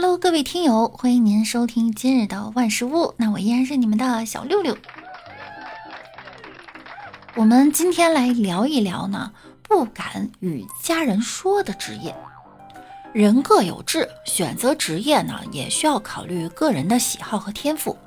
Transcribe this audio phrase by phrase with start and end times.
[0.00, 3.14] Hello，各位听友，欢迎您收听今日的万事屋。
[3.16, 4.78] 那我依然是你们的小六六。
[7.34, 12.14] 我们今天来聊一聊呢，不敢与家人说的职业。
[13.12, 17.98] 人各有志，选择职业呢，也需要考虑个人的喜好和天赋。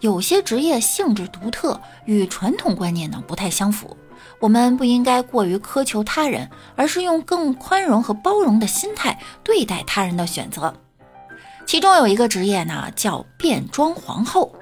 [0.00, 3.94] 有些职业性质独特，与传统观念呢不太相符。
[4.40, 10.74] 我们不应该过于苛求他人，而是用更宽容和包容的心态对待他人的选择。
[11.66, 14.54] 其中有一个职业呢，叫变装皇后。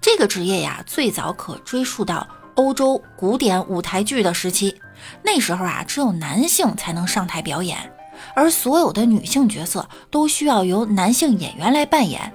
[0.00, 4.80] 这个职业呀，最早可追溯到欧洲古典舞台剧的时期。
[5.22, 7.78] 那时候啊，只有男性才能上台表演，
[8.34, 12.32] 而所有的女性角色都需要由男性演员来扮演。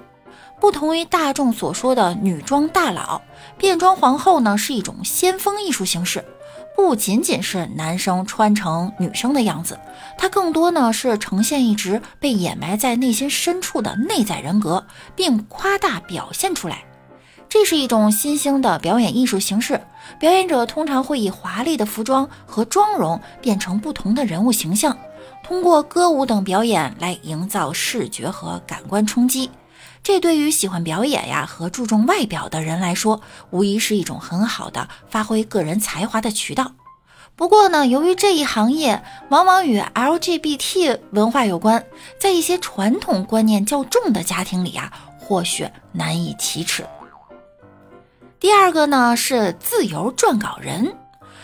[0.59, 3.21] 不同于大众所说的女装大佬，
[3.57, 6.23] 变装皇后呢，是一种先锋艺术形式。
[6.83, 9.79] 不仅仅是男生穿成女生的样子，
[10.17, 14.83] 它更多呢是呈现一直被掩埋在内心深处的内在人格，
[15.15, 16.83] 并夸大表现出来。
[17.47, 19.79] 这是一种新兴的表演艺术形式，
[20.19, 24.97] 表演者通常会以华丽的服装和妆容变成不同的人物形象，
[25.43, 29.49] 通过歌舞等表演来营造视觉和感官冲击。
[30.03, 33.21] 这对于喜欢表演呀和注重外表的人来说，
[33.51, 36.71] 无疑是一种很好的发挥个人才华的渠道。
[37.35, 41.85] 不过呢，由于这一行业往往与 LGBT 文化有关，
[42.19, 46.85] 在一些传统观念较重的家庭里啊，或许难以启齿。
[48.39, 50.95] 第二个呢是自由撰稿人。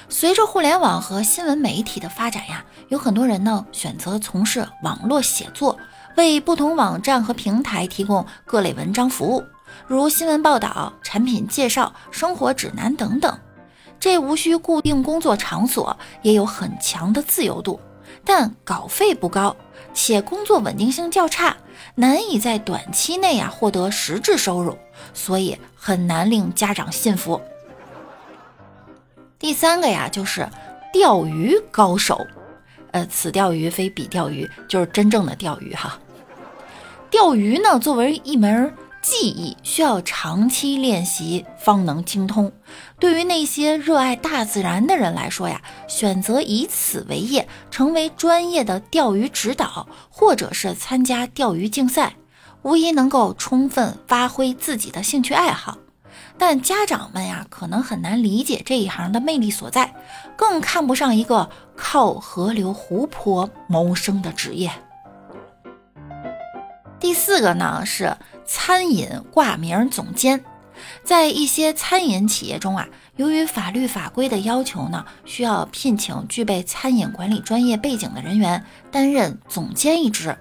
[0.09, 5.77] 随着互联网和新闻媒体的发展呀，有很多人呢选择从事网络写作。
[6.17, 9.43] 为不同网站和平台提供各类文章服务，
[9.85, 13.39] 如新闻报道、产品介绍、生活指南等等。
[13.99, 17.79] 这无需固定工作场所，也有很强的自由度，
[18.25, 19.55] 但稿费不高，
[19.93, 21.55] 且工作稳定性较差，
[21.93, 24.75] 难以在短期内啊获得实质收入，
[25.13, 27.39] 所以很难令家长信服。
[29.37, 30.49] 第三个呀，就是
[30.91, 32.25] 钓鱼高手。
[32.89, 35.99] 呃，此钓鱼非彼钓鱼，就是真正的钓鱼哈。
[37.09, 42.51] 钓鱼呢，作为一门技艺，需要长期练习方能精通。
[42.99, 52.15] 对于那些热爱大自然的人来说呀，选择以此为业，成为专业的钓鱼指导，或者是参加钓鱼竞赛，
[52.63, 55.77] 无疑能够充分发挥自己的兴趣爱好。
[56.37, 59.95] 但家长们呀，可能很难理解这一行的魅力所在，
[60.35, 64.69] 更看不上一个靠河流、湖泊谋生的职业。
[67.07, 70.43] 第四个呢是餐饮挂名总监，
[71.05, 72.85] 在一些餐饮企业中啊，
[73.15, 80.37] 由于法律法规的要求呢，需要聘请具备餐饮管理专业背景的人员担任总监一职。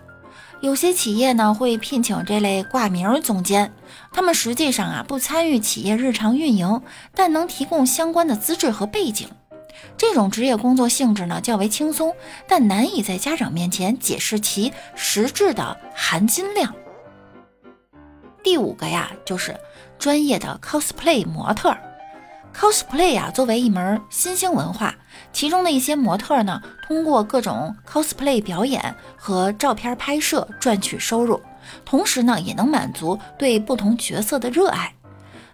[0.61, 3.73] 有些企业呢会聘请这类挂名总监，
[4.13, 6.83] 他们实际上啊不参与企业日常运营，
[7.15, 9.29] 但能提供相关的资质和背景。
[9.97, 12.15] 这种职业工作性质呢较为轻松，
[12.49, 16.75] 但难以在家长面前解释其实质的含金量。
[18.43, 19.59] 第五个呀，就是
[19.99, 21.77] 专业的 cosplay 模特。
[22.55, 24.95] cosplay 啊，作为一门新兴文化，
[25.31, 31.43] 其中的一些模特呢，通过各种 cosplay 表演和照片拍摄赚取收入，
[31.85, 34.95] 同时呢，也能满足对不同角色的热爱。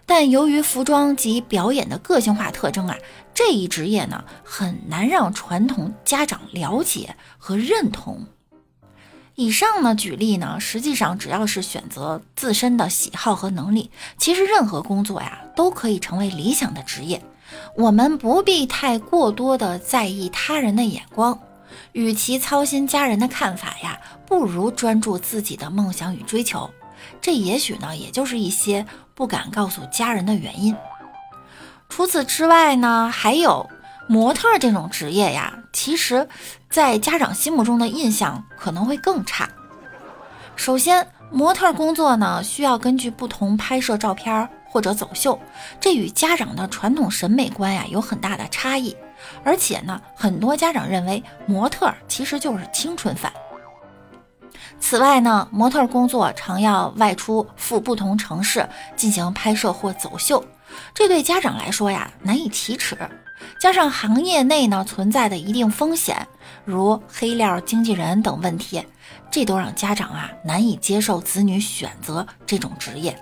[0.05, 2.95] 但由于服装及表演的个性化特征啊，
[3.33, 8.27] 这一职业呢很难让传统家长了解和认同。
[9.35, 17.23] 以上呢举例呢，实际上只要是选择自身的喜好和能力，其实任何工作呀都可以成为理想的职业。
[17.75, 21.39] 我们不必太过多的在意他人的眼光，
[21.93, 26.69] 与其操心家人的看法呀，不如专注自己的梦想与追求。
[27.19, 28.85] 这也许呢，也就是一些
[29.15, 30.75] 不敢告诉家人的原因。
[31.95, 33.69] 除此之外呢，还有
[34.07, 36.27] 模特这种职业呀，其实，
[36.67, 39.47] 在家长心目中的印象可能会更差。
[40.55, 45.39] 首先，模特工作呢，需要根据不同拍摄照片或者走秀，
[45.79, 48.97] 这与家长的传统审美观呀有很大的差异。
[49.43, 53.31] 而且呢，很多家长认为模特其实就是青春饭。
[54.79, 60.43] 此外呢，模特工作常要外出赴不同城市进行拍摄或走秀，
[60.93, 62.97] 这对家长来说呀难以启齿。
[63.59, 66.27] 加上行业内呢存在的一定风险，
[66.63, 68.85] 如黑料经纪人等问题，
[69.29, 73.17] 这都让家长啊难以接受子女选择这种职业。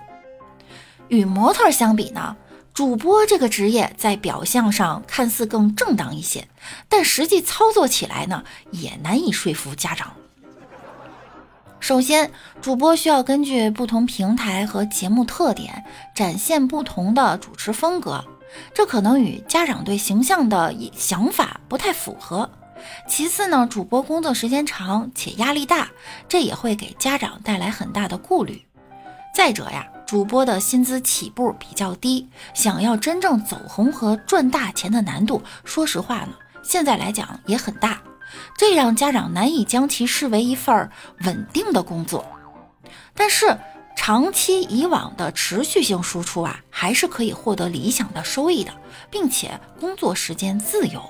[1.08, 2.36] 与模特相比呢，
[2.72, 6.46] 主播这个职业在表象上看似更正当一些，
[6.88, 10.14] 但实际操作起来呢也难以说服家长。
[11.92, 12.30] 首先，
[12.62, 15.84] 主播需要根据不同平台和节目特点，
[16.14, 18.24] 展现不同的主持风格，
[18.72, 22.50] 这可能与家长对形象的想法不太符合。
[23.06, 25.90] 其次呢，主播工作时间长且压力大，
[26.26, 28.64] 这也会给家长带来很大的顾虑。
[29.34, 38.00] 再者呀，主播的薪资起步比较低，想要真正走红和赚大钱的难度，说实话呢，现在来讲也很大。
[38.56, 40.90] 这让家长难以将其视为一份
[41.24, 42.24] 稳定的工作，
[43.14, 43.58] 但是
[43.96, 48.72] 长期以往的持续性输出啊，还是可以获得理想的收益的，
[49.10, 51.02] 并且工作时间自由。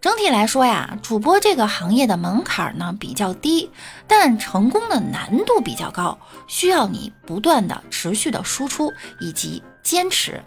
[0.00, 3.70] 整体来说呀，主播这个行业的门槛呢比较低，
[4.06, 8.90] 但成功的难度比较高，需要你不断的持续的输出
[9.20, 10.42] 以及坚持。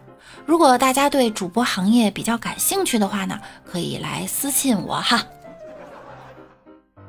[0.45, 5.25] 如果大家对主播行业比较感兴趣的话呢，可以来私信我哈。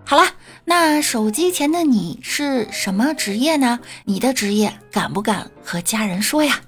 [0.05, 0.25] 好了，
[0.65, 3.81] 那手机前的你是什么职业呢？
[4.05, 6.61] 你的职业敢不敢和家人说呀？